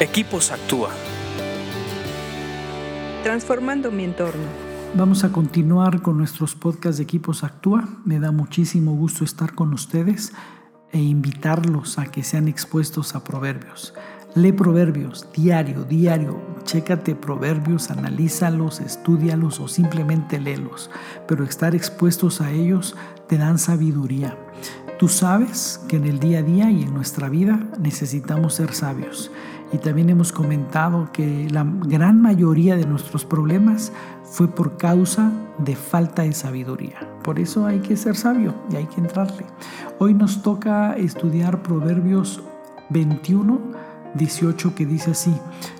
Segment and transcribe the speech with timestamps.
[0.00, 0.90] Equipos Actúa.
[3.22, 4.42] Transformando mi entorno.
[4.96, 7.88] Vamos a continuar con nuestros podcasts de Equipos Actúa.
[8.04, 10.32] Me da muchísimo gusto estar con ustedes
[10.90, 13.94] e invitarlos a que sean expuestos a proverbios.
[14.34, 16.42] Lee proverbios diario, diario.
[16.64, 20.90] Chécate proverbios, analízalos, estudialos o simplemente léelos.
[21.28, 22.96] Pero estar expuestos a ellos
[23.28, 24.36] te dan sabiduría.
[24.98, 29.30] Tú sabes que en el día a día y en nuestra vida necesitamos ser sabios.
[29.74, 33.90] Y también hemos comentado que la gran mayoría de nuestros problemas
[34.22, 37.00] fue por causa de falta de sabiduría.
[37.24, 39.44] Por eso hay que ser sabio y hay que entrarle.
[39.98, 42.40] Hoy nos toca estudiar Proverbios
[42.90, 43.58] 21,
[44.14, 45.34] 18 que dice así,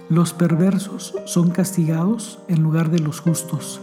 [0.09, 3.81] los perversos son castigados en lugar de los justos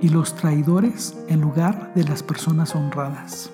[0.00, 3.50] y los traidores en lugar de las personas honradas.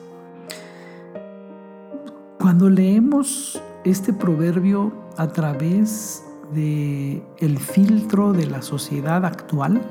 [2.38, 9.82] Cuando leemos este proverbio a través de el filtro de la sociedad actual,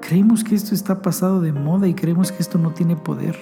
[0.00, 3.36] creemos que esto está pasado de moda y creemos que esto no tiene poder.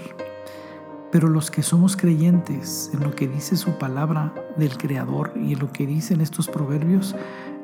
[1.11, 5.61] Pero los que somos creyentes en lo que dice su palabra del Creador y en
[5.61, 7.15] lo que dicen estos proverbios,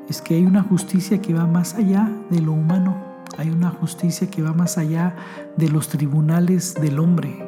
[0.09, 2.97] es que hay una justicia que va más allá de lo humano,
[3.37, 5.15] hay una justicia que va más allá
[5.55, 7.45] de los tribunales del hombre.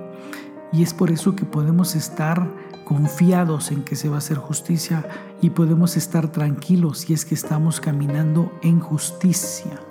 [0.72, 2.47] Y es por eso que podemos estar
[2.86, 5.05] confiados en que se va a hacer justicia
[5.41, 9.81] y podemos estar tranquilos si es que estamos caminando en justicia.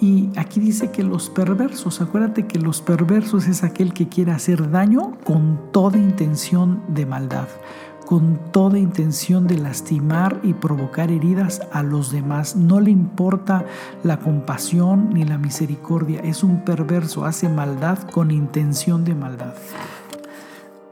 [0.00, 4.70] Y aquí dice que los perversos, acuérdate que los perversos es aquel que quiere hacer
[4.70, 7.48] daño con toda intención de maldad,
[8.06, 12.54] con toda intención de lastimar y provocar heridas a los demás.
[12.54, 13.64] No le importa
[14.04, 19.54] la compasión ni la misericordia, es un perverso, hace maldad con intención de maldad.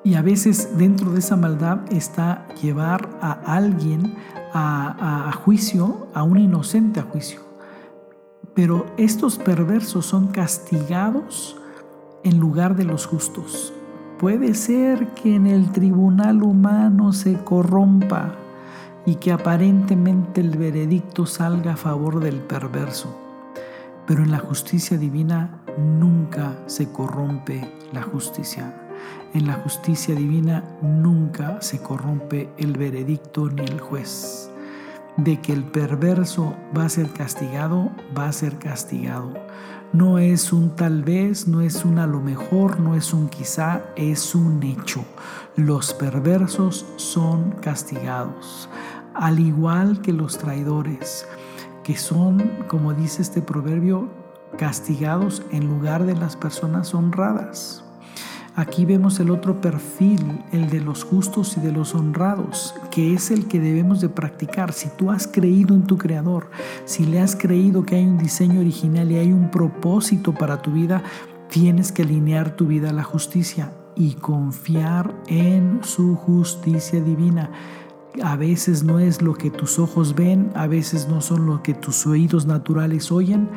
[0.06, 4.14] Y a veces dentro de esa maldad está llevar a alguien
[4.54, 7.40] a, juicio, a un inocente a juicio.
[8.54, 11.60] Pero estos perversos son castigados
[12.22, 13.72] en lugar de los justos.
[14.20, 18.36] Puede ser que en el tribunal humano se corrompa
[19.06, 23.12] y que aparentemente el veredicto salga a favor del perverso.
[24.06, 28.85] Pero en la justicia divina nunca se corrompe la justicia
[29.34, 34.50] en la justicia divina nunca se corrompe el veredicto ni el juez.
[35.16, 39.32] De que el perverso va a ser castigado, va a ser castigado.
[39.92, 43.82] No es un tal vez, no es un a lo mejor, no es un quizá,
[43.96, 45.04] es un hecho.
[45.56, 48.68] Los perversos son castigados,
[49.14, 51.26] al igual que los traidores,
[51.82, 54.08] que son, como dice este proverbio,
[54.58, 57.85] castigados en lugar de las personas honradas.
[58.56, 63.30] Aquí vemos el otro perfil, el de los justos y de los honrados, que es
[63.30, 64.72] el que debemos de practicar.
[64.72, 66.48] Si tú has creído en tu Creador,
[66.86, 70.72] si le has creído que hay un diseño original y hay un propósito para tu
[70.72, 71.02] vida,
[71.50, 77.50] tienes que alinear tu vida a la justicia y confiar en su justicia divina.
[78.22, 81.74] A veces no es lo que tus ojos ven, a veces no son lo que
[81.74, 83.50] tus oídos naturales oyen,